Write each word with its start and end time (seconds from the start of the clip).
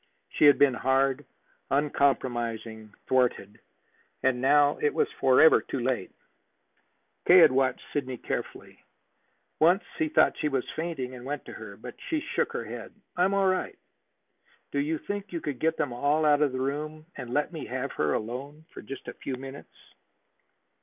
She 0.29 0.45
had 0.45 0.57
been 0.57 0.73
hard, 0.73 1.27
uncompromising, 1.69 2.91
thwarted. 3.05 3.59
And 4.23 4.41
now 4.41 4.79
it 4.81 4.95
was 4.95 5.07
forever 5.19 5.61
too 5.61 5.79
late. 5.79 6.11
K. 7.27 7.37
had 7.37 7.51
watched 7.51 7.83
Sidney 7.93 8.17
carefully. 8.17 8.83
Once 9.59 9.83
he 9.99 10.09
thought 10.09 10.35
she 10.39 10.47
was 10.49 10.67
fainting, 10.75 11.13
and 11.13 11.23
went 11.23 11.45
to 11.45 11.53
her. 11.53 11.77
But 11.77 11.93
she 12.09 12.19
shook 12.19 12.51
her 12.53 12.65
head. 12.65 12.95
"I 13.15 13.25
am 13.25 13.35
all 13.35 13.45
right. 13.45 13.77
Do 14.71 14.79
you 14.79 14.97
think 14.97 15.31
you 15.31 15.39
could 15.39 15.59
get 15.59 15.77
them 15.77 15.93
all 15.93 16.25
out 16.25 16.41
of 16.41 16.51
the 16.51 16.59
room 16.59 17.05
and 17.15 17.31
let 17.31 17.53
me 17.53 17.67
have 17.67 17.91
her 17.91 18.13
alone 18.13 18.65
for 18.73 18.81
just 18.81 19.07
a 19.07 19.13
few 19.13 19.35
minutes?" 19.35 19.77